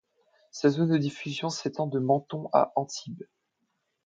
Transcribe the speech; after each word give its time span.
Sa 0.49 0.69
zone 0.71 0.89
de 0.89 0.97
diffusion 0.97 1.49
s’étend 1.49 1.85
de 1.85 1.99
Menton 1.99 2.49
à 2.53 2.71
Antibes. 2.75 3.21